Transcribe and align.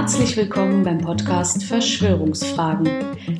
Herzlich 0.00 0.34
willkommen 0.34 0.82
beim 0.82 0.96
Podcast 0.96 1.62
Verschwörungsfragen, 1.62 2.88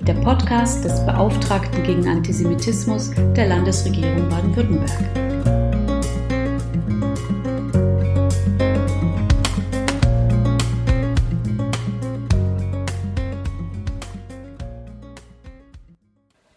der 0.02 0.12
Podcast 0.12 0.84
des 0.84 1.06
Beauftragten 1.06 1.82
gegen 1.82 2.06
Antisemitismus 2.06 3.12
der 3.34 3.46
Landesregierung 3.46 4.28
Baden-Württemberg. 4.28 4.90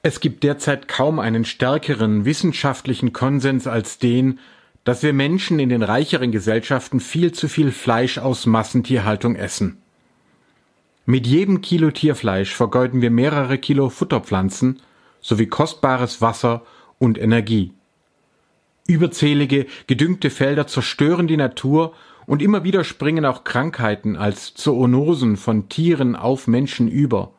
Es 0.02 0.20
gibt 0.20 0.44
derzeit 0.44 0.90
kaum 0.90 1.20
einen 1.20 1.46
stärkeren 1.46 2.26
wissenschaftlichen 2.26 3.14
Konsens 3.14 3.68
als 3.68 4.00
den, 4.00 4.40
dass 4.84 5.02
wir 5.02 5.14
Menschen 5.14 5.60
in 5.60 5.70
den 5.70 5.82
reicheren 5.82 6.34
Gesellschaften 6.34 7.00
viel 7.00 7.32
zu 7.32 7.48
viel 7.48 7.72
Fleisch 7.72 8.18
aus 8.18 8.46
Massentierhaltung 8.46 9.38
essen. 9.38 9.78
Mit 11.06 11.28
jedem 11.28 11.60
Kilo 11.60 11.92
Tierfleisch 11.92 12.56
vergeuden 12.56 13.02
wir 13.02 13.12
mehrere 13.12 13.58
Kilo 13.58 13.90
Futterpflanzen 13.90 14.80
sowie 15.20 15.48
kostbares 15.48 16.22
Wasser 16.22 16.64
und 16.98 17.18
Energie. 17.18 17.74
Überzählige, 18.88 19.66
gedüngte 19.88 20.30
Felder 20.30 20.66
zerstören 20.66 21.28
die 21.28 21.36
Natur 21.36 21.94
und 22.26 22.42
immer 22.42 22.64
wieder 22.64 22.86
springen 22.86 23.26
auch 23.26 23.44
Krankheiten 23.44 24.16
als 24.16 24.54
Zoonosen 24.54 25.36
von 25.36 25.68
Tieren 25.68 26.16
auf 26.16 26.48
Menschen 26.48 26.88
über. 26.88 27.34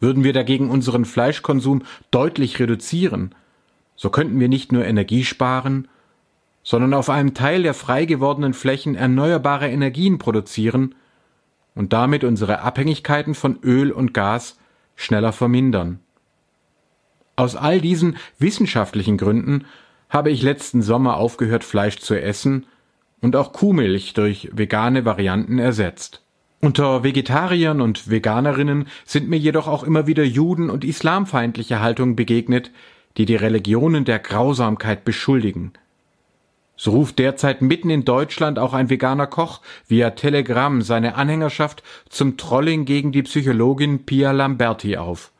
Würden 0.00 0.24
wir 0.24 0.32
dagegen 0.32 0.70
unseren 0.70 1.04
Fleischkonsum 1.04 1.82
deutlich 2.10 2.58
reduzieren, 2.60 3.34
so 3.94 4.08
könnten 4.08 4.40
wir 4.40 4.48
nicht 4.48 4.72
nur 4.72 4.86
Energie 4.86 5.24
sparen, 5.24 5.86
sondern 6.62 6.94
auf 6.94 7.10
einem 7.10 7.34
Teil 7.34 7.62
der 7.62 7.74
frei 7.74 8.06
gewordenen 8.06 8.54
Flächen 8.54 8.94
erneuerbare 8.94 9.68
Energien 9.68 10.16
produzieren 10.16 10.94
und 11.78 11.92
damit 11.92 12.24
unsere 12.24 12.60
Abhängigkeiten 12.62 13.36
von 13.36 13.60
Öl 13.62 13.92
und 13.92 14.12
Gas 14.12 14.58
schneller 14.96 15.32
vermindern. 15.32 16.00
Aus 17.36 17.54
all 17.54 17.80
diesen 17.80 18.16
wissenschaftlichen 18.40 19.16
Gründen 19.16 19.64
habe 20.10 20.30
ich 20.30 20.42
letzten 20.42 20.82
Sommer 20.82 21.18
aufgehört, 21.18 21.62
Fleisch 21.62 21.98
zu 21.98 22.20
essen 22.20 22.66
und 23.20 23.36
auch 23.36 23.52
Kuhmilch 23.52 24.12
durch 24.12 24.50
vegane 24.52 25.04
Varianten 25.04 25.60
ersetzt. 25.60 26.20
Unter 26.60 27.04
Vegetariern 27.04 27.80
und 27.80 28.10
Veganerinnen 28.10 28.88
sind 29.04 29.28
mir 29.28 29.38
jedoch 29.38 29.68
auch 29.68 29.84
immer 29.84 30.08
wieder 30.08 30.24
Juden 30.24 30.70
und 30.70 30.84
islamfeindliche 30.84 31.78
Haltungen 31.78 32.16
begegnet, 32.16 32.72
die 33.18 33.24
die 33.24 33.36
Religionen 33.36 34.04
der 34.04 34.18
Grausamkeit 34.18 35.04
beschuldigen. 35.04 35.74
So 36.80 36.92
ruft 36.92 37.18
derzeit 37.18 37.60
mitten 37.60 37.90
in 37.90 38.04
Deutschland 38.04 38.58
auch 38.60 38.72
ein 38.72 38.88
veganer 38.88 39.26
Koch 39.26 39.60
via 39.88 40.10
Telegram 40.10 40.80
seine 40.80 41.16
Anhängerschaft 41.16 41.82
zum 42.08 42.36
Trolling 42.36 42.84
gegen 42.84 43.10
die 43.10 43.24
Psychologin 43.24 44.06
Pia 44.06 44.30
Lamberti 44.30 44.96
auf. 44.96 45.32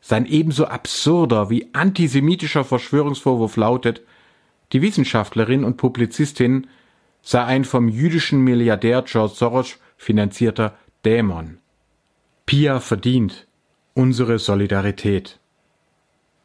Sein 0.00 0.24
ebenso 0.24 0.64
absurder 0.64 1.50
wie 1.50 1.68
antisemitischer 1.74 2.64
Verschwörungsvorwurf 2.64 3.56
lautet, 3.56 4.00
die 4.72 4.80
Wissenschaftlerin 4.80 5.64
und 5.64 5.76
Publizistin 5.76 6.66
sei 7.20 7.44
ein 7.44 7.66
vom 7.66 7.88
jüdischen 7.88 8.40
Milliardär 8.40 9.02
George 9.02 9.34
Soros 9.34 9.78
finanzierter 9.98 10.76
Dämon. 11.04 11.58
Pia 12.46 12.80
verdient 12.80 13.46
unsere 13.92 14.38
Solidarität. 14.38 15.38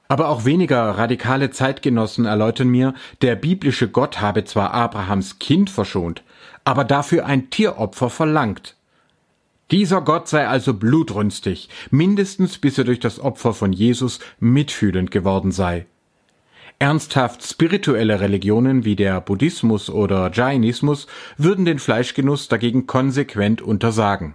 Aber 0.09 0.29
auch 0.29 0.43
weniger 0.43 0.89
radikale 0.97 1.51
Zeitgenossen 1.51 2.25
erläutern 2.25 2.67
mir, 2.67 2.95
der 3.21 3.35
biblische 3.35 3.87
Gott 3.87 4.19
habe 4.19 4.43
zwar 4.43 4.73
Abrahams 4.73 5.37
Kind 5.37 5.69
verschont, 5.69 6.23
aber 6.65 6.83
dafür 6.83 7.27
ein 7.27 7.51
Tieropfer 7.51 8.09
verlangt. 8.09 8.75
Dieser 9.69 10.01
Gott 10.01 10.27
sei 10.27 10.47
also 10.47 10.73
blutrünstig, 10.73 11.69
mindestens 11.91 12.57
bis 12.57 12.79
er 12.79 12.85
durch 12.85 12.99
das 12.99 13.19
Opfer 13.19 13.53
von 13.53 13.71
Jesus 13.71 14.19
mitfühlend 14.39 15.11
geworden 15.11 15.51
sei. 15.51 15.85
Ernsthaft 16.79 17.43
spirituelle 17.43 18.19
Religionen 18.19 18.85
wie 18.85 18.95
der 18.95 19.21
Buddhismus 19.21 19.91
oder 19.91 20.31
Jainismus 20.33 21.05
würden 21.37 21.65
den 21.65 21.77
Fleischgenuss 21.77 22.47
dagegen 22.47 22.87
konsequent 22.87 23.61
untersagen. 23.61 24.33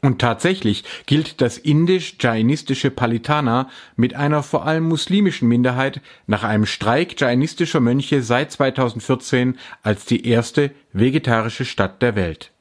Und 0.00 0.20
tatsächlich 0.20 0.84
gilt 1.06 1.40
das 1.40 1.58
indisch-jainistische 1.58 2.90
Palitana 2.90 3.68
mit 3.96 4.14
einer 4.14 4.44
vor 4.44 4.64
allem 4.64 4.84
muslimischen 4.84 5.48
Minderheit 5.48 6.00
nach 6.28 6.44
einem 6.44 6.66
Streik 6.66 7.20
jainistischer 7.20 7.80
Mönche 7.80 8.22
seit 8.22 8.52
2014 8.52 9.58
als 9.82 10.04
die 10.04 10.24
erste 10.24 10.70
vegetarische 10.92 11.64
Stadt 11.64 12.00
der 12.00 12.14
Welt. 12.14 12.52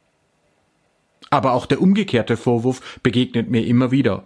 Aber 1.29 1.53
auch 1.53 1.67
der 1.67 1.79
umgekehrte 1.79 2.37
Vorwurf 2.37 2.99
begegnet 3.03 3.51
mir 3.51 3.65
immer 3.65 3.91
wieder. 3.91 4.23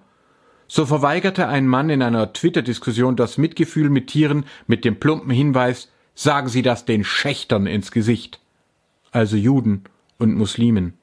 So 0.67 0.85
verweigerte 0.85 1.49
ein 1.49 1.67
Mann 1.67 1.89
in 1.89 2.01
einer 2.01 2.31
Twitter-Diskussion 2.31 3.17
das 3.17 3.37
Mitgefühl 3.37 3.89
mit 3.89 4.07
Tieren 4.07 4.45
mit 4.67 4.85
dem 4.85 5.01
plumpen 5.01 5.31
Hinweis, 5.31 5.91
sagen 6.15 6.47
Sie 6.47 6.61
das 6.61 6.85
den 6.85 7.03
Schächtern 7.03 7.67
ins 7.67 7.91
Gesicht. 7.91 8.39
Also 9.11 9.35
Juden 9.35 9.83
und 10.17 10.33
Muslimen. 10.35 10.93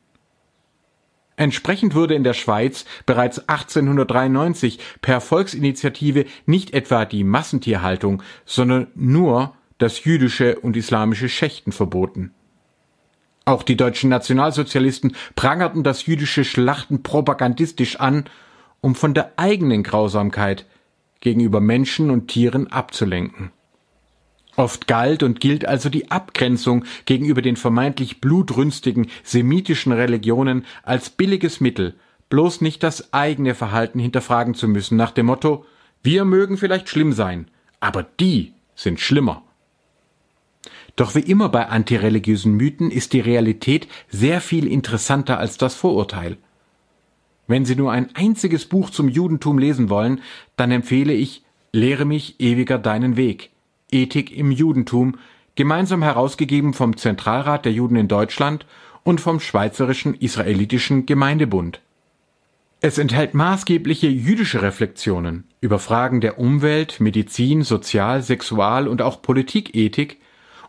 Entsprechend 1.38 1.94
wurde 1.94 2.14
in 2.14 2.24
der 2.24 2.34
Schweiz 2.34 2.84
bereits 3.06 3.38
1893 3.48 4.80
per 5.00 5.20
Volksinitiative 5.20 6.24
nicht 6.46 6.74
etwa 6.74 7.04
die 7.04 7.22
Massentierhaltung, 7.22 8.24
sondern 8.44 8.88
nur 8.96 9.54
das 9.78 10.02
jüdische 10.02 10.58
und 10.58 10.76
islamische 10.76 11.28
Schächten 11.28 11.70
verboten. 11.70 12.32
Auch 13.44 13.62
die 13.62 13.76
deutschen 13.76 14.10
Nationalsozialisten 14.10 15.14
prangerten 15.36 15.84
das 15.84 16.06
jüdische 16.06 16.44
Schlachten 16.44 17.04
propagandistisch 17.04 18.00
an 18.00 18.24
um 18.80 18.96
von 18.96 19.14
der 19.14 19.32
eigenen 19.36 19.84
Grausamkeit 19.84 20.66
gegenüber 21.20 21.60
Menschen 21.60 22.10
und 22.10 22.26
Tieren 22.26 22.66
abzulenken. 22.66 23.52
Oft 24.58 24.88
galt 24.88 25.22
und 25.22 25.38
gilt 25.38 25.66
also 25.66 25.88
die 25.88 26.10
Abgrenzung 26.10 26.84
gegenüber 27.04 27.42
den 27.42 27.54
vermeintlich 27.54 28.20
blutrünstigen 28.20 29.06
semitischen 29.22 29.92
Religionen 29.92 30.66
als 30.82 31.10
billiges 31.10 31.60
Mittel, 31.60 31.94
bloß 32.28 32.60
nicht 32.60 32.82
das 32.82 33.12
eigene 33.12 33.54
Verhalten 33.54 34.00
hinterfragen 34.00 34.54
zu 34.54 34.66
müssen, 34.66 34.96
nach 34.96 35.12
dem 35.12 35.26
Motto 35.26 35.64
Wir 36.02 36.24
mögen 36.24 36.56
vielleicht 36.56 36.88
schlimm 36.88 37.12
sein, 37.12 37.46
aber 37.78 38.02
die 38.02 38.52
sind 38.74 38.98
schlimmer. 38.98 39.44
Doch 40.96 41.14
wie 41.14 41.20
immer 41.20 41.50
bei 41.50 41.68
antireligiösen 41.68 42.52
Mythen 42.52 42.90
ist 42.90 43.12
die 43.12 43.20
Realität 43.20 43.86
sehr 44.08 44.40
viel 44.40 44.66
interessanter 44.66 45.38
als 45.38 45.56
das 45.56 45.76
Vorurteil. 45.76 46.36
Wenn 47.46 47.64
Sie 47.64 47.76
nur 47.76 47.92
ein 47.92 48.08
einziges 48.16 48.66
Buch 48.66 48.90
zum 48.90 49.08
Judentum 49.08 49.56
lesen 49.56 49.88
wollen, 49.88 50.20
dann 50.56 50.72
empfehle 50.72 51.12
ich 51.12 51.44
Lehre 51.70 52.06
mich 52.06 52.40
ewiger 52.40 52.78
deinen 52.78 53.16
Weg. 53.16 53.50
Ethik 53.90 54.36
im 54.36 54.50
Judentum, 54.50 55.16
gemeinsam 55.54 56.02
herausgegeben 56.02 56.74
vom 56.74 56.96
Zentralrat 56.96 57.64
der 57.64 57.72
Juden 57.72 57.96
in 57.96 58.08
Deutschland 58.08 58.66
und 59.02 59.20
vom 59.20 59.40
Schweizerischen 59.40 60.14
Israelitischen 60.14 61.06
Gemeindebund. 61.06 61.80
Es 62.80 62.98
enthält 62.98 63.34
maßgebliche 63.34 64.06
jüdische 64.06 64.62
Reflexionen 64.62 65.44
über 65.60 65.80
Fragen 65.80 66.20
der 66.20 66.38
Umwelt, 66.38 67.00
Medizin, 67.00 67.62
Sozial-, 67.62 68.22
Sexual- 68.22 68.86
und 68.86 69.02
auch 69.02 69.20
Politikethik 69.20 70.18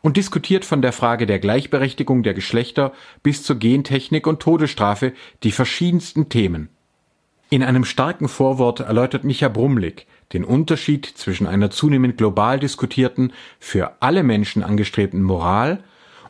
und 0.02 0.18
diskutiert 0.18 0.66
von 0.66 0.82
der 0.82 0.94
Frage 0.94 1.28
der 1.28 1.38
Gleichberechtigung 1.38 2.24
der 2.24 2.34
Geschlechter 2.34 2.94
bis 3.22 3.44
zur 3.44 3.58
Gentechnik 3.58 4.26
und 4.26 4.40
Todesstrafe 4.40 5.14
die 5.44 5.52
verschiedensten 5.52 6.30
Themen. 6.30 6.70
In 7.52 7.64
einem 7.64 7.84
starken 7.84 8.28
Vorwort 8.28 8.80
erläutert 8.80 9.24
Micha 9.24 9.48
Brumlik 9.48 10.06
den 10.34 10.44
Unterschied 10.44 11.06
zwischen 11.08 11.48
einer 11.48 11.72
zunehmend 11.72 12.18
global 12.18 12.60
diskutierten, 12.60 13.34
für 13.60 13.94
alle 14.02 14.22
Menschen 14.22 14.62
angestrebten 14.62 15.24
Moral 15.24 15.84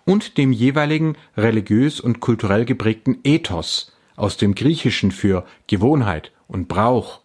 und 0.05 0.37
dem 0.37 0.53
jeweiligen 0.53 1.17
religiös 1.35 1.99
und 1.99 2.21
kulturell 2.21 2.63
geprägten 2.63 3.19
Ethos 3.25 3.91
aus 4.15 4.37
dem 4.37 4.55
Griechischen 4.55 5.11
für 5.11 5.45
Gewohnheit 5.67 6.31
und 6.47 6.69
Brauch. 6.69 7.19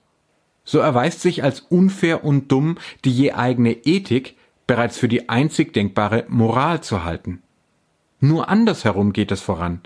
So 0.64 0.80
erweist 0.80 1.20
sich 1.20 1.44
als 1.44 1.60
unfair 1.60 2.24
und 2.24 2.50
dumm 2.50 2.78
die 3.04 3.12
je 3.12 3.32
eigene 3.32 3.72
Ethik 3.72 4.36
bereits 4.66 4.98
für 4.98 5.08
die 5.08 5.28
einzig 5.28 5.72
denkbare 5.72 6.24
Moral 6.28 6.82
zu 6.82 7.04
halten. 7.04 7.42
Nur 8.18 8.48
andersherum 8.48 9.12
geht 9.12 9.30
es 9.30 9.40
voran. 9.40 9.82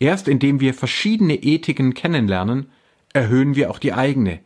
Erst 0.00 0.28
indem 0.28 0.60
wir 0.60 0.74
verschiedene 0.74 1.36
Ethiken 1.36 1.94
kennenlernen, 1.94 2.66
erhöhen 3.18 3.56
wir 3.56 3.68
auch 3.70 3.80
die 3.80 3.92
eigene. 3.92 4.38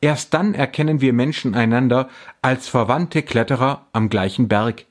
Erst 0.00 0.32
dann 0.32 0.54
erkennen 0.54 1.02
wir 1.02 1.12
Menschen 1.12 1.54
einander 1.54 2.08
als 2.40 2.66
verwandte 2.66 3.22
Kletterer 3.22 3.86
am 3.92 4.08
gleichen 4.08 4.48
Berg. 4.48 4.86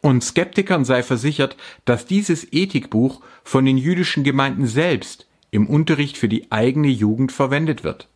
Und 0.00 0.22
Skeptikern 0.22 0.84
sei 0.84 1.02
versichert, 1.02 1.56
dass 1.84 2.06
dieses 2.06 2.46
Ethikbuch 2.52 3.20
von 3.42 3.64
den 3.64 3.78
jüdischen 3.78 4.22
Gemeinden 4.22 4.66
selbst 4.66 5.26
im 5.50 5.66
Unterricht 5.66 6.16
für 6.16 6.28
die 6.28 6.52
eigene 6.52 6.88
Jugend 6.88 7.32
verwendet 7.32 7.82
wird. 7.82 8.08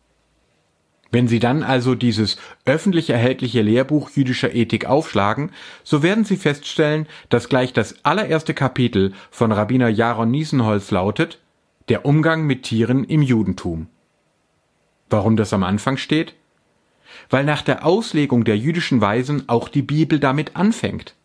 Wenn 1.11 1.27
Sie 1.27 1.39
dann 1.39 1.61
also 1.61 1.93
dieses 1.93 2.37
öffentlich 2.63 3.09
erhältliche 3.09 3.61
Lehrbuch 3.61 4.11
jüdischer 4.11 4.55
Ethik 4.55 4.85
aufschlagen, 4.85 5.51
so 5.83 6.03
werden 6.03 6.23
Sie 6.23 6.37
feststellen, 6.37 7.05
dass 7.27 7.49
gleich 7.49 7.73
das 7.73 8.05
allererste 8.05 8.53
Kapitel 8.53 9.11
von 9.29 9.51
Rabbiner 9.51 9.89
Jaron 9.89 10.31
Niesenholz 10.31 10.89
lautet 10.91 11.39
Der 11.89 12.05
Umgang 12.05 12.45
mit 12.45 12.63
Tieren 12.63 13.03
im 13.03 13.21
Judentum. 13.21 13.87
Warum 15.09 15.35
das 15.35 15.53
am 15.53 15.63
Anfang 15.63 15.97
steht? 15.97 16.35
Weil 17.29 17.43
nach 17.43 17.61
der 17.61 17.85
Auslegung 17.85 18.43
der 18.45 18.57
jüdischen 18.57 19.01
Weisen 19.01 19.49
auch 19.49 19.67
die 19.67 19.81
Bibel 19.81 20.19
damit 20.19 20.55
anfängt. 20.55 21.15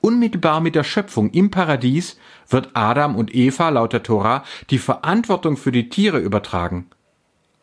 Unmittelbar 0.00 0.60
mit 0.60 0.74
der 0.74 0.84
Schöpfung 0.84 1.30
im 1.30 1.50
Paradies 1.50 2.18
wird 2.48 2.70
Adam 2.74 3.16
und 3.16 3.34
Eva 3.34 3.70
laut 3.70 3.92
der 3.92 4.02
Tora 4.02 4.44
die 4.70 4.78
Verantwortung 4.78 5.56
für 5.56 5.72
die 5.72 5.88
Tiere 5.88 6.18
übertragen 6.18 6.86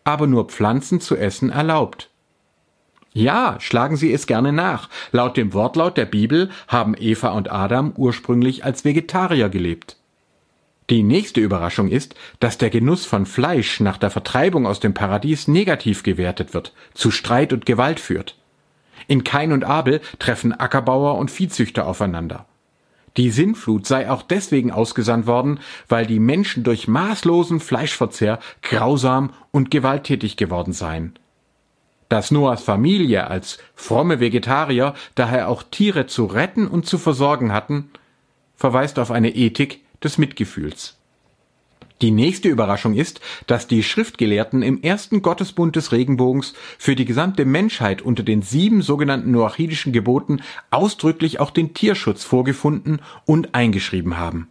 aber 0.04 0.28
nur 0.28 0.46
Pflanzen 0.46 1.00
zu 1.00 1.16
essen 1.16 1.50
erlaubt. 1.50 2.10
Ja, 3.14 3.58
schlagen 3.60 3.98
Sie 3.98 4.14
es 4.14 4.26
gerne 4.26 4.54
nach. 4.54 4.90
Laut 5.12 5.36
dem 5.36 5.54
Wortlaut 5.54 5.98
der 5.98 6.06
Bibel 6.06 6.50
haben 6.68 6.96
Eva 6.98 7.32
und 7.32 7.52
Adam 7.52 7.94
ursprünglich 7.98 8.64
als 8.64 8.86
Vegetarier 8.86 9.50
gelebt. 9.50 9.98
Die 10.92 11.04
nächste 11.04 11.40
Überraschung 11.40 11.88
ist, 11.88 12.16
dass 12.42 12.58
der 12.58 12.70
Genuss 12.70 13.06
von 13.06 13.26
Fleisch 13.26 13.80
nach 13.80 13.96
der 13.96 14.10
Vertreibung 14.10 14.68
aus 14.68 14.82
dem 14.82 14.94
Paradies 14.94 15.48
negativ 15.48 16.04
gewertet 16.04 16.54
wird, 16.54 16.74
zu 16.94 17.12
Streit 17.12 17.54
und 17.54 17.66
Gewalt 17.66 18.02
führt. 18.02 18.38
In 19.08 19.24
Kain 19.24 19.54
und 19.54 19.64
Abel 19.64 20.02
treffen 20.20 20.52
Ackerbauer 20.52 21.18
und 21.18 21.32
Viehzüchter 21.32 21.88
aufeinander. 21.88 22.46
Die 23.16 23.30
Sinnflut 23.30 23.88
sei 23.88 24.12
auch 24.12 24.22
deswegen 24.22 24.70
ausgesandt 24.70 25.28
worden, 25.28 25.62
weil 25.88 26.06
die 26.06 26.20
Menschen 26.20 26.66
durch 26.66 26.90
maßlosen 26.90 27.62
Fleischverzehr 27.62 28.40
grausam 28.62 29.32
und 29.52 29.72
gewalttätig 29.72 30.36
geworden 30.36 30.74
seien. 30.74 31.18
Dass 32.10 32.32
Noahs 32.32 32.64
Familie 32.64 33.28
als 33.28 33.60
fromme 33.76 34.20
Vegetarier 34.20 34.94
daher 35.16 35.48
auch 35.48 35.64
Tiere 35.64 36.08
zu 36.08 36.26
retten 36.26 36.68
und 36.68 36.86
zu 36.86 36.98
versorgen 36.98 37.54
hatten, 37.54 37.92
verweist 38.58 39.00
auf 39.00 39.10
eine 39.10 39.34
Ethik 39.34 39.81
des 40.04 40.18
Mitgefühls. 40.18 40.98
Die 42.02 42.12
nächste 42.12 42.50
Überraschung 42.50 42.96
ist, 42.96 43.22
dass 43.46 43.68
die 43.68 43.84
Schriftgelehrten 43.84 44.64
im 44.64 44.82
ersten 44.82 45.22
Gottesbund 45.22 45.76
des 45.76 45.92
Regenbogens 45.92 46.54
für 46.80 46.96
die 46.96 47.06
gesamte 47.06 47.46
Menschheit 47.46 48.02
unter 48.02 48.24
den 48.24 48.42
sieben 48.42 48.82
sogenannten 48.82 49.30
noachidischen 49.30 49.94
Geboten 49.94 50.42
ausdrücklich 50.72 51.40
auch 51.40 51.52
den 51.52 51.76
Tierschutz 51.76 52.24
vorgefunden 52.24 53.02
und 53.26 53.54
eingeschrieben 53.54 54.18
haben. 54.18 54.48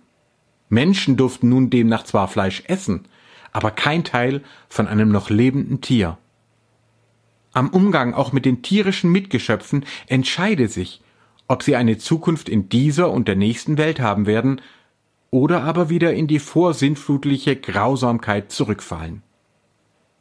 Menschen 0.69 1.17
durften 1.17 1.49
nun 1.49 1.71
demnach 1.71 2.05
zwar 2.05 2.29
Fleisch 2.29 2.63
essen, 2.67 3.07
aber 3.51 3.73
kein 3.73 4.05
Teil 4.05 4.43
von 4.69 4.87
einem 4.87 5.11
noch 5.11 5.29
lebenden 5.29 5.81
Tier. 5.81 6.19
Am 7.53 7.71
Umgang 7.71 8.15
auch 8.15 8.33
mit 8.33 8.45
den 8.45 8.63
tierischen 8.63 9.11
Mitgeschöpfen 9.11 9.85
entscheide 10.07 10.69
sich, 10.69 11.01
ob 11.49 11.65
sie 11.65 11.75
eine 11.75 11.99
Zukunft 11.99 12.49
in 12.49 12.69
dieser 12.69 13.11
und 13.11 13.27
der 13.27 13.35
nächsten 13.35 13.77
Welt 13.77 13.99
haben 13.99 14.27
werden, 14.27 14.61
oder 15.31 15.63
aber 15.63 15.89
wieder 15.91 16.13
in 16.13 16.27
die 16.27 16.39
vorsintflutliche 16.39 17.57
Grausamkeit 17.57 18.51
zurückfallen. 18.51 19.23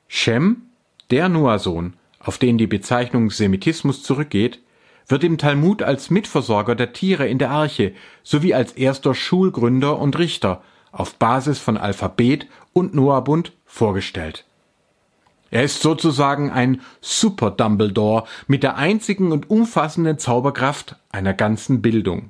Shem, 0.07 0.63
der 1.11 1.29
Noah-Sohn, 1.29 1.93
auf 2.19 2.37
den 2.37 2.57
die 2.57 2.67
Bezeichnung 2.67 3.31
Semitismus 3.31 4.03
zurückgeht, 4.03 4.59
wird 5.07 5.23
im 5.23 5.37
Talmud 5.37 5.81
als 5.81 6.09
Mitversorger 6.09 6.75
der 6.75 6.93
Tiere 6.93 7.27
in 7.27 7.39
der 7.39 7.49
Arche 7.49 7.93
sowie 8.23 8.53
als 8.53 8.73
erster 8.73 9.15
Schulgründer 9.15 9.97
und 9.97 10.17
Richter 10.19 10.61
auf 10.91 11.15
Basis 11.15 11.59
von 11.59 11.77
Alphabet 11.77 12.47
und 12.73 12.93
Noahbund 12.93 13.53
vorgestellt. 13.65 14.45
Er 15.51 15.63
ist 15.63 15.81
sozusagen 15.81 16.51
ein 16.51 16.81
Super 17.01 17.49
Dumbledore 17.49 18.25
mit 18.47 18.61
der 18.61 18.77
einzigen 18.77 19.31
und 19.31 19.49
umfassenden 19.49 20.19
Zauberkraft 20.19 20.97
einer 21.09 21.33
ganzen 21.33 21.81
Bildung. 21.81 22.29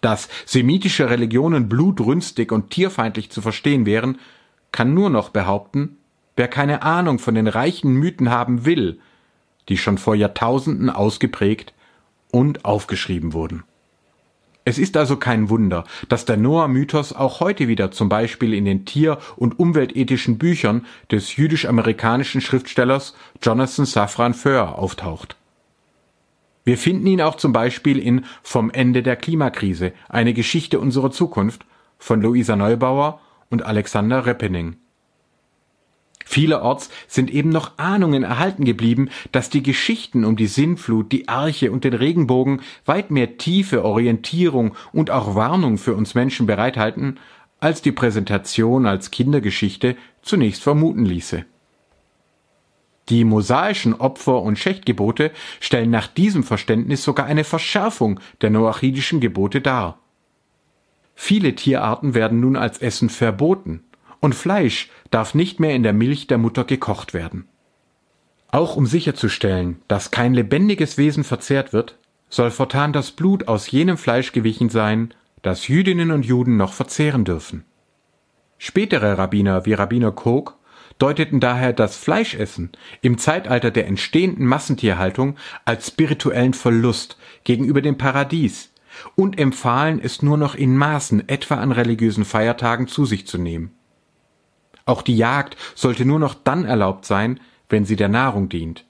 Dass 0.00 0.28
semitische 0.46 1.10
Religionen 1.10 1.68
blutrünstig 1.68 2.52
und 2.52 2.70
tierfeindlich 2.70 3.30
zu 3.30 3.42
verstehen 3.42 3.86
wären, 3.86 4.18
kann 4.72 4.94
nur 4.94 5.10
noch 5.10 5.30
behaupten, 5.30 5.98
wer 6.36 6.48
keine 6.48 6.82
Ahnung 6.82 7.18
von 7.18 7.34
den 7.34 7.48
reichen 7.48 7.92
Mythen 7.92 8.30
haben 8.30 8.64
will, 8.64 9.00
die 9.68 9.76
schon 9.76 9.98
vor 9.98 10.14
Jahrtausenden 10.14 10.90
ausgeprägt 10.90 11.74
und 12.30 12.64
aufgeschrieben 12.64 13.32
wurden. 13.32 13.64
Es 14.64 14.78
ist 14.78 14.96
also 14.96 15.16
kein 15.16 15.48
Wunder, 15.48 15.84
dass 16.08 16.26
der 16.26 16.36
Noah-Mythos 16.36 17.14
auch 17.14 17.40
heute 17.40 17.66
wieder 17.66 17.90
zum 17.90 18.08
Beispiel 18.08 18.52
in 18.52 18.66
den 18.66 18.84
tier- 18.84 19.18
und 19.36 19.58
umweltethischen 19.58 20.38
Büchern 20.38 20.86
des 21.10 21.36
jüdisch-amerikanischen 21.36 22.40
Schriftstellers 22.40 23.14
Jonathan 23.42 23.86
Safran 23.86 24.34
Foer 24.34 24.78
auftaucht. 24.78 25.36
Wir 26.64 26.76
finden 26.76 27.06
ihn 27.06 27.22
auch 27.22 27.36
zum 27.36 27.52
Beispiel 27.52 27.98
in 27.98 28.24
Vom 28.42 28.70
Ende 28.70 29.02
der 29.02 29.16
Klimakrise, 29.16 29.92
eine 30.08 30.34
Geschichte 30.34 30.78
unserer 30.78 31.10
Zukunft 31.10 31.64
von 31.98 32.20
Luisa 32.20 32.56
Neubauer 32.56 33.20
und 33.48 33.62
Alexander 33.62 34.26
Reppening. 34.26 34.76
Vielerorts 36.30 36.90
sind 37.08 37.28
eben 37.28 37.48
noch 37.48 37.76
Ahnungen 37.76 38.22
erhalten 38.22 38.64
geblieben, 38.64 39.08
dass 39.32 39.50
die 39.50 39.64
Geschichten 39.64 40.24
um 40.24 40.36
die 40.36 40.46
Sinnflut, 40.46 41.10
die 41.10 41.28
Arche 41.28 41.72
und 41.72 41.82
den 41.82 41.94
Regenbogen 41.94 42.60
weit 42.84 43.10
mehr 43.10 43.36
Tiefe, 43.36 43.84
Orientierung 43.84 44.76
und 44.92 45.10
auch 45.10 45.34
Warnung 45.34 45.76
für 45.76 45.94
uns 45.96 46.14
Menschen 46.14 46.46
bereithalten, 46.46 47.18
als 47.58 47.82
die 47.82 47.90
Präsentation 47.90 48.86
als 48.86 49.10
Kindergeschichte 49.10 49.96
zunächst 50.22 50.62
vermuten 50.62 51.04
ließe. 51.04 51.44
Die 53.10 53.24
mosaischen 53.24 53.94
Opfer- 53.94 54.40
und 54.40 54.58
Schächtgebote 54.58 55.32
stellen 55.58 55.90
nach 55.90 56.06
diesem 56.06 56.44
Verständnis 56.44 57.02
sogar 57.02 57.26
eine 57.26 57.42
Verschärfung 57.42 58.20
der 58.40 58.50
noachidischen 58.50 59.20
Gebote 59.20 59.60
dar. 59.60 59.98
Viele 61.16 61.54
Tierarten 61.54 62.14
werden 62.14 62.40
nun 62.40 62.56
als 62.56 62.78
Essen 62.78 63.10
verboten, 63.10 63.82
und 64.20 64.34
Fleisch 64.34 64.90
darf 65.10 65.34
nicht 65.34 65.60
mehr 65.60 65.74
in 65.74 65.82
der 65.82 65.92
Milch 65.92 66.28
der 66.28 66.38
Mutter 66.38 66.64
gekocht 66.64 67.12
werden. 67.12 67.48
Auch 68.52 68.76
um 68.76 68.86
sicherzustellen, 68.86 69.82
dass 69.88 70.10
kein 70.10 70.34
lebendiges 70.34 70.96
Wesen 70.96 71.24
verzehrt 71.24 71.72
wird, 71.72 71.98
soll 72.28 72.50
fortan 72.50 72.92
das 72.92 73.10
Blut 73.10 73.48
aus 73.48 73.70
jenem 73.70 73.96
Fleisch 73.96 74.32
gewichen 74.32 74.68
sein, 74.68 75.14
das 75.42 75.68
Jüdinnen 75.68 76.10
und 76.10 76.24
Juden 76.24 76.56
noch 76.56 76.72
verzehren 76.72 77.24
dürfen. 77.24 77.64
Spätere 78.58 79.18
Rabbiner 79.18 79.66
wie 79.66 79.72
Rabbiner 79.72 80.12
Koch 80.12 80.54
deuteten 81.00 81.40
daher 81.40 81.72
das 81.72 81.96
Fleischessen 81.96 82.70
im 83.00 83.18
Zeitalter 83.18 83.70
der 83.70 83.86
entstehenden 83.86 84.46
Massentierhaltung 84.46 85.36
als 85.64 85.88
spirituellen 85.88 86.54
Verlust 86.54 87.16
gegenüber 87.44 87.82
dem 87.82 87.98
Paradies 87.98 88.72
und 89.16 89.38
empfahlen 89.38 90.00
es 90.00 90.22
nur 90.22 90.36
noch 90.36 90.54
in 90.54 90.76
Maßen 90.76 91.28
etwa 91.28 91.56
an 91.56 91.72
religiösen 91.72 92.24
Feiertagen 92.24 92.86
zu 92.86 93.04
sich 93.04 93.26
zu 93.26 93.38
nehmen. 93.38 93.72
Auch 94.84 95.02
die 95.02 95.16
Jagd 95.16 95.56
sollte 95.74 96.04
nur 96.04 96.18
noch 96.18 96.34
dann 96.34 96.64
erlaubt 96.64 97.04
sein, 97.04 97.40
wenn 97.68 97.84
sie 97.84 97.96
der 97.96 98.08
Nahrung 98.08 98.48
dient. 98.48 98.84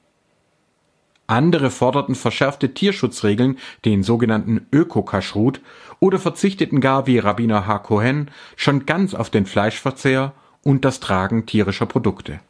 Andere 1.26 1.71
forderten 1.71 2.17
verschärfte 2.17 2.75
Tierschutzregeln, 2.75 3.59
den 3.85 4.02
sogenannten 4.02 4.67
Öko-Kashrut, 4.73 5.61
oder 6.00 6.19
verzichteten 6.19 6.81
gar 6.81 7.07
wie 7.07 7.19
Rabbiner 7.19 7.69
H. 7.69 7.79
Cohen 7.81 8.31
schon 8.57 8.85
ganz 8.85 9.14
auf 9.14 9.31
den 9.31 9.47
Fleischverzehr 9.47 10.33
und 10.62 10.85
das 10.85 11.00
Tragen 11.00 11.47
tierischer 11.47 11.87
Produkte. 11.87 12.40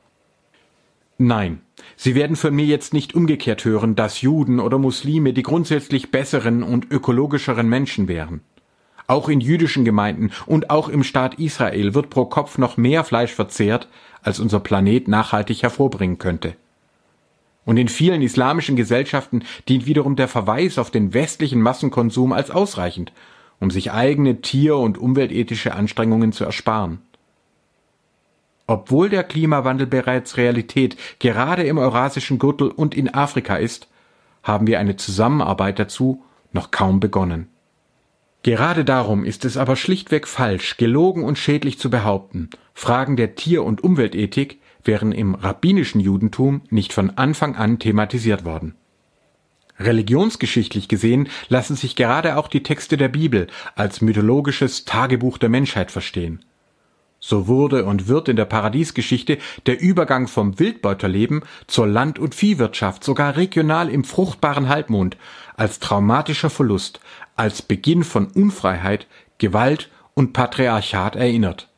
Nein, 1.19 1.61
Sie 1.97 2.15
werden 2.15 2.37
von 2.37 2.55
mir 2.55 2.65
jetzt 2.65 2.95
nicht 2.95 3.15
umgekehrt 3.15 3.65
hören, 3.65 3.95
dass 3.95 4.23
Juden 4.23 4.59
oder 4.59 4.79
Muslime 4.79 5.35
die 5.35 5.43
grundsätzlich 5.43 6.11
besseren 6.11 6.63
und 6.63 6.91
ökologischeren 6.91 7.69
Menschen 7.69 8.09
wären. 8.09 8.41
Auch 9.07 9.29
in 9.29 9.41
jüdischen 9.41 9.85
Gemeinden 9.85 10.31
und 10.47 10.71
auch 10.71 10.89
im 10.89 11.03
Staat 11.03 11.35
Israel 11.35 11.95
wird 11.95 12.11
pro 12.11 12.25
Kopf 12.25 12.59
noch 12.59 12.77
mehr 12.77 13.05
Fleisch 13.05 13.35
verzehrt, 13.35 13.89
als 14.23 14.41
unser 14.41 14.61
Planet 14.61 15.09
nachhaltig 15.09 15.63
hervorbringen 15.63 16.19
könnte. 16.19 16.55
Und 17.65 17.77
in 17.77 17.89
vielen 17.89 18.23
islamischen 18.23 18.77
Gesellschaften 18.77 19.43
dient 19.69 19.87
wiederum 19.87 20.17
der 20.17 20.29
Verweis 20.29 20.79
auf 20.79 20.91
den 20.91 21.13
westlichen 21.13 21.61
Massenkonsum 21.61 22.33
als 22.33 22.51
ausreichend, 22.51 23.13
um 23.59 23.71
sich 23.71 23.93
eigene 23.93 24.41
tier- 24.41 24.79
und 24.79 24.97
umweltethische 24.97 25.75
Anstrengungen 25.75 26.33
zu 26.33 26.45
ersparen. 26.45 27.01
Obwohl 28.71 29.09
der 29.09 29.25
Klimawandel 29.25 29.89
bereits 29.89 30.37
Realität 30.37 30.97
gerade 31.19 31.65
im 31.65 31.77
eurasischen 31.77 32.39
Gürtel 32.39 32.69
und 32.69 32.95
in 32.95 33.13
Afrika 33.13 33.57
ist, 33.57 33.89
haben 34.45 34.69
wir 34.69 34.79
eine 34.79 34.95
Zusammenarbeit 34.95 35.81
dazu 35.81 36.23
noch 36.53 36.71
kaum 36.71 37.01
begonnen. 37.01 37.49
Gerade 38.45 38.85
darum 38.85 39.25
ist 39.25 39.45
es 39.45 39.57
aber 39.57 39.75
schlichtweg 39.75 40.29
falsch, 40.29 40.77
gelogen 40.77 41.25
und 41.25 41.37
schädlich 41.37 41.81
zu 41.81 41.91
behaupten, 41.91 42.49
Fragen 42.73 43.17
der 43.17 43.35
Tier- 43.35 43.65
und 43.65 43.83
Umweltethik 43.83 44.61
wären 44.85 45.11
im 45.11 45.35
rabbinischen 45.35 46.01
Judentum 46.01 46.61
nicht 46.71 46.93
von 46.93 47.11
Anfang 47.11 47.57
an 47.57 47.81
thematisiert 47.81 48.45
worden. 48.45 48.77
Religionsgeschichtlich 49.81 50.87
gesehen 50.87 51.29
lassen 51.49 51.75
sich 51.75 51.97
gerade 51.97 52.37
auch 52.37 52.47
die 52.47 52.63
Texte 52.63 52.97
der 52.97 53.09
Bibel 53.09 53.49
als 53.75 54.01
mythologisches 54.01 54.85
Tagebuch 54.85 55.39
der 55.39 55.49
Menschheit 55.49 55.91
verstehen 55.91 56.45
So 57.21 57.47
wurde 57.47 57.85
und 57.85 58.09
wird 58.09 58.29
in 58.29 58.37
der 58.37 58.47
Paradiesgeschichte 58.47 59.39
der 59.67 59.79
Übergang 59.79 60.27
vom 60.27 60.59
Wildbeuterleben 60.59 61.43
zur 61.67 61.87
Land- 61.87 62.19
und 62.19 62.35
Viehwirtschaft 62.35 63.05
sogar 63.05 63.37
regional 63.37 63.91
im 63.91 64.05
fruchtbaren 64.05 64.69
Halbmond 64.69 65.19
als 65.55 65.79
traumatischer 65.81 66.49
Verlust, 66.49 67.01
als 67.37 67.61
Beginn 67.61 68.05
von 68.05 68.29
Unfreiheit, 68.29 69.07
Gewalt 69.37 69.91
und 70.15 70.33
Patriarchat 70.33 71.15
erinnert. 71.15 71.69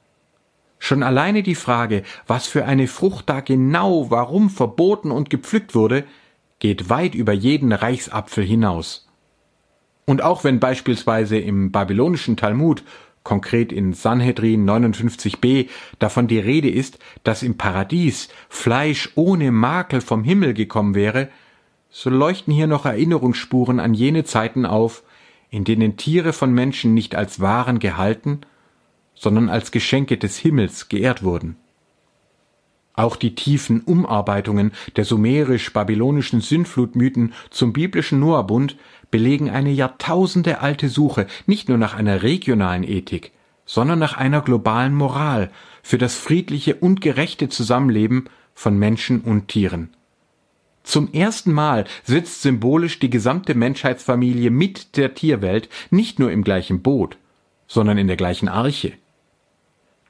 Schon 0.78 1.02
alleine 1.02 1.42
die 1.42 1.56
Frage, 1.56 2.04
was 2.26 2.46
für 2.46 2.64
eine 2.64 2.86
Frucht 2.86 3.28
da 3.28 3.40
genau 3.40 4.10
warum 4.10 4.48
verboten 4.48 5.10
und 5.10 5.28
gepflückt 5.30 5.74
wurde, 5.74 6.04
geht 6.60 6.88
weit 6.88 7.16
über 7.16 7.32
jeden 7.32 7.72
Reichsapfel 7.72 8.44
hinaus. 8.44 9.08
Und 10.06 10.22
auch 10.22 10.44
wenn 10.44 10.60
beispielsweise 10.60 11.38
im 11.38 11.72
babylonischen 11.72 12.36
Talmud 12.36 12.84
konkret 13.22 13.72
in 13.72 13.92
Sanhedrin 13.92 14.68
59b, 14.68 15.68
davon 15.98 16.26
die 16.26 16.38
Rede 16.38 16.70
ist, 16.70 16.98
dass 17.24 17.42
im 17.42 17.56
Paradies 17.56 18.28
Fleisch 18.48 19.10
ohne 19.14 19.52
Makel 19.52 20.00
vom 20.00 20.24
Himmel 20.24 20.54
gekommen 20.54 20.94
wäre, 20.94 21.28
so 21.90 22.10
leuchten 22.10 22.52
hier 22.52 22.66
noch 22.66 22.86
Erinnerungsspuren 22.86 23.78
an 23.78 23.94
jene 23.94 24.24
Zeiten 24.24 24.66
auf, 24.66 25.02
in 25.50 25.64
denen 25.64 25.96
Tiere 25.96 26.32
von 26.32 26.52
Menschen 26.52 26.94
nicht 26.94 27.14
als 27.14 27.40
Waren 27.40 27.78
gehalten, 27.78 28.40
sondern 29.14 29.50
als 29.50 29.70
Geschenke 29.70 30.16
des 30.16 30.38
Himmels 30.38 30.88
geehrt 30.88 31.22
wurden. 31.22 31.56
Auch 32.94 33.16
die 33.16 33.34
tiefen 33.34 33.80
Umarbeitungen 33.80 34.72
der 34.96 35.04
sumerisch-babylonischen 35.04 36.40
Sündflutmythen 36.40 37.32
zum 37.50 37.72
biblischen 37.72 38.20
Noahbund 38.20 38.76
belegen 39.10 39.50
eine 39.50 39.70
jahrtausendealte 39.70 40.88
Suche 40.88 41.26
nicht 41.46 41.68
nur 41.68 41.78
nach 41.78 41.94
einer 41.94 42.22
regionalen 42.22 42.82
Ethik, 42.82 43.32
sondern 43.64 43.98
nach 43.98 44.16
einer 44.16 44.42
globalen 44.42 44.94
Moral 44.94 45.50
für 45.82 45.98
das 45.98 46.16
friedliche 46.16 46.74
und 46.76 47.00
gerechte 47.00 47.48
Zusammenleben 47.48 48.28
von 48.54 48.78
Menschen 48.78 49.22
und 49.22 49.48
Tieren. 49.48 49.90
Zum 50.82 51.12
ersten 51.12 51.52
Mal 51.52 51.84
sitzt 52.02 52.42
symbolisch 52.42 52.98
die 52.98 53.10
gesamte 53.10 53.54
Menschheitsfamilie 53.54 54.50
mit 54.50 54.96
der 54.96 55.14
Tierwelt 55.14 55.68
nicht 55.90 56.18
nur 56.18 56.30
im 56.30 56.42
gleichen 56.42 56.82
Boot, 56.82 57.16
sondern 57.68 57.98
in 57.98 58.08
der 58.08 58.16
gleichen 58.16 58.48
Arche. 58.48 58.92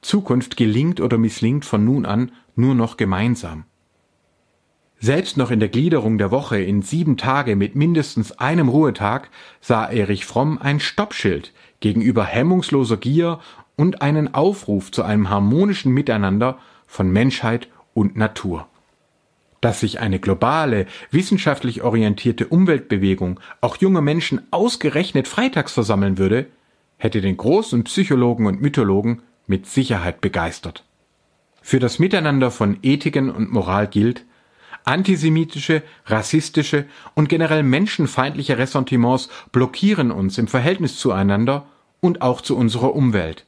Zukunft 0.03 0.57
gelingt 0.57 1.01
oder 1.01 1.17
misslingt 1.17 1.65
von 1.65 1.83
nun 1.83 2.05
an 2.05 2.31
nur 2.55 2.75
noch 2.75 2.97
gemeinsam. 2.97 3.65
Selbst 4.99 5.35
noch 5.35 5.51
in 5.51 5.59
der 5.59 5.67
Gliederung 5.67 6.17
der 6.17 6.31
Woche 6.31 6.59
in 6.59 6.81
sieben 6.81 7.17
Tage 7.17 7.57
mit 7.57 7.75
mindestens 7.75 8.31
einem 8.39 8.69
Ruhetag 8.69 9.29
sah 9.59 9.85
Erich 9.85 10.25
Fromm 10.25 10.57
ein 10.57 10.79
Stoppschild 10.79 11.51
gegenüber 11.81 12.23
hemmungsloser 12.23 12.95
Gier 12.95 13.39
und 13.75 14.01
einen 14.01 14.33
Aufruf 14.33 14.91
zu 14.91 15.03
einem 15.03 15.29
harmonischen 15.29 15.91
Miteinander 15.91 16.57
von 16.87 17.11
Menschheit 17.11 17.67
und 17.93 18.15
Natur. 18.15 18.67
Dass 19.59 19.81
sich 19.81 19.99
eine 19.99 20.19
globale, 20.19 20.85
wissenschaftlich 21.11 21.83
orientierte 21.83 22.47
Umweltbewegung 22.47 23.39
auch 23.59 23.77
junge 23.77 24.01
Menschen 24.01 24.41
ausgerechnet 24.51 25.27
freitags 25.27 25.73
versammeln 25.73 26.17
würde, 26.17 26.47
hätte 26.97 27.19
den 27.19 27.35
großen 27.35 27.83
Psychologen 27.83 28.45
und 28.45 28.61
Mythologen 28.61 29.21
mit 29.47 29.65
Sicherheit 29.65 30.21
begeistert. 30.21 30.83
Für 31.61 31.79
das 31.79 31.99
Miteinander 31.99 32.51
von 32.51 32.77
Ethiken 32.81 33.29
und 33.29 33.51
Moral 33.51 33.87
gilt, 33.87 34.25
antisemitische, 34.83 35.81
rassistische 36.05 36.85
und 37.15 37.29
generell 37.29 37.63
menschenfeindliche 37.63 38.57
Ressentiments 38.57 39.29
blockieren 39.51 40.11
uns 40.11 40.37
im 40.37 40.47
Verhältnis 40.47 40.99
zueinander 40.99 41.65
und 42.01 42.21
auch 42.21 42.41
zu 42.41 42.57
unserer 42.57 42.93
Umwelt. 42.93 43.45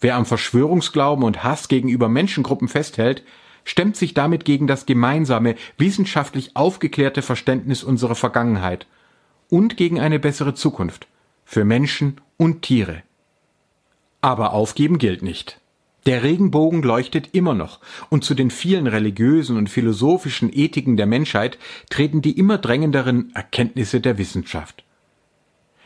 Wer 0.00 0.16
am 0.16 0.26
Verschwörungsglauben 0.26 1.24
und 1.24 1.42
Hass 1.42 1.68
gegenüber 1.68 2.08
Menschengruppen 2.08 2.68
festhält, 2.68 3.24
stemmt 3.64 3.96
sich 3.96 4.14
damit 4.14 4.44
gegen 4.44 4.66
das 4.66 4.86
gemeinsame, 4.86 5.56
wissenschaftlich 5.78 6.54
aufgeklärte 6.54 7.22
Verständnis 7.22 7.82
unserer 7.82 8.14
Vergangenheit 8.14 8.86
und 9.48 9.76
gegen 9.76 10.00
eine 10.00 10.18
bessere 10.18 10.54
Zukunft 10.54 11.08
für 11.44 11.64
Menschen 11.64 12.20
und 12.36 12.62
Tiere. 12.62 13.02
Aber 14.24 14.54
aufgeben 14.54 14.96
gilt 14.96 15.20
nicht. 15.20 15.60
Der 16.06 16.22
Regenbogen 16.22 16.82
leuchtet 16.82 17.34
immer 17.34 17.52
noch, 17.52 17.80
und 18.08 18.24
zu 18.24 18.32
den 18.32 18.50
vielen 18.50 18.86
religiösen 18.86 19.58
und 19.58 19.68
philosophischen 19.68 20.50
Ethiken 20.50 20.96
der 20.96 21.04
Menschheit 21.04 21.58
treten 21.90 22.22
die 22.22 22.38
immer 22.38 22.56
drängenderen 22.56 23.34
Erkenntnisse 23.34 24.00
der 24.00 24.16
Wissenschaft. 24.16 24.82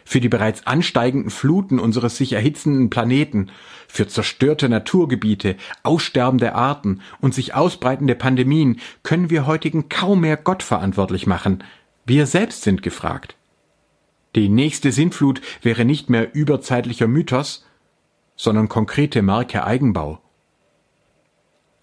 Für 0.05 0.21
die 0.21 0.29
bereits 0.29 0.69
ansteigenden 0.69 1.31
Fluten 1.31 1.81
unseres 1.81 2.17
sich 2.17 2.33
erhitzenden 2.33 2.91
Planeten, 2.91 3.51
für 3.89 4.07
zerstörte 4.07 4.69
Naturgebiete, 4.69 5.57
aussterbende 5.83 6.55
Arten 6.55 7.01
und 7.21 7.35
sich 7.35 7.55
ausbreitende 7.55 8.15
Pandemien 8.15 8.79
können 9.03 9.31
wir 9.31 9.49
heutigen 9.49 9.89
kaum 9.89 10.21
mehr 10.21 10.37
Gott 10.37 10.63
verantwortlich 10.63 11.27
machen. 11.27 11.65
Wir 12.07 12.25
selbst 12.27 12.63
sind 12.63 12.85
gefragt. 12.85 13.35
Die 14.37 14.49
nächste 14.49 14.93
Sintflut 14.93 15.41
wäre 15.61 15.85
nicht 15.85 16.09
mehr 16.09 16.37
überzeitlicher 16.37 17.09
Mythos, 17.09 17.65
sondern 18.39 18.71
konkrete 18.71 19.21
Marke 19.21 19.65
Eigenbau. 19.65 20.21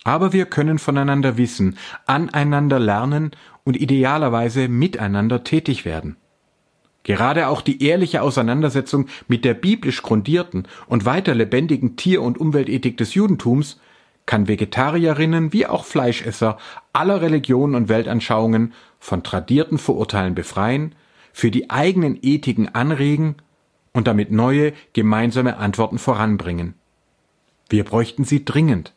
Aber 0.04 0.34
wir 0.34 0.46
können 0.46 0.80
voneinander 0.80 1.38
wissen, 1.38 1.78
aneinander 2.08 2.80
lernen 2.80 3.32
und 3.64 3.76
idealerweise 3.76 4.68
miteinander 4.68 5.44
tätig 5.44 5.86
werden. 5.86 6.18
Gerade 7.04 7.50
auch 7.50 7.62
die 7.62 7.84
ehrliche 7.84 8.24
Auseinandersetzung 8.24 9.08
mit 9.28 9.46
der 9.46 9.54
biblisch 9.54 10.02
grundierten 10.02 10.68
und 10.88 11.06
weiter 11.06 11.36
lebendigen 11.36 11.98
Tier- 11.98 12.24
und 12.24 12.40
Umweltethik 12.40 12.98
des 12.98 13.14
Judentums 13.14 13.80
kann 14.26 14.48
Vegetarierinnen 14.48 15.54
wie 15.54 15.68
auch 15.68 15.86
Fleischesser 15.86 16.58
aller 16.94 17.22
Religionen 17.22 17.76
und 17.76 17.90
Weltanschauungen 17.90 18.74
von 19.00 19.22
tradierten 19.22 19.78
Vorurteilen 19.78 20.34
befreien, 20.34 20.96
für 21.32 21.52
die 21.52 21.70
eigenen 21.70 22.18
Ethiken 22.22 22.74
anregen 22.74 23.36
und 23.96 24.08
damit 24.08 24.30
neue 24.30 24.74
gemeinsame 24.92 25.56
Antworten 25.56 25.98
voranbringen. 26.00 26.74
Wir 27.70 27.86
bräuchten 27.86 28.26
sie 28.26 28.44
dringend. 28.44 28.94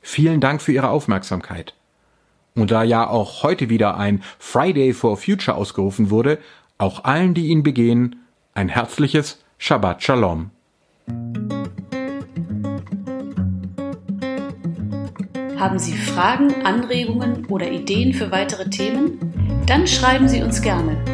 Vielen 0.00 0.40
Dank 0.40 0.62
für 0.62 0.72
Ihre 0.72 0.88
Aufmerksamkeit. 0.88 1.74
Und 2.54 2.70
da 2.70 2.82
ja 2.82 3.06
auch 3.06 3.42
heute 3.42 3.68
wieder 3.68 3.98
ein 3.98 4.22
Friday 4.38 4.94
for 4.94 5.18
Future 5.18 5.58
ausgerufen 5.58 6.08
wurde, 6.08 6.38
auch 6.78 7.04
allen, 7.04 7.34
die 7.34 7.48
ihn 7.48 7.62
begehen, 7.62 8.16
ein 8.54 8.70
herzliches 8.70 9.44
Shabbat 9.58 10.02
Shalom. 10.02 10.50
Haben 15.58 15.78
Sie 15.78 15.96
Fragen, 15.96 16.64
Anregungen 16.64 17.44
oder 17.46 17.70
Ideen 17.70 18.14
für 18.14 18.30
weitere 18.30 18.70
Themen? 18.70 19.64
Dann 19.66 19.86
schreiben 19.86 20.28
Sie 20.28 20.42
uns 20.42 20.62
gerne 20.62 21.13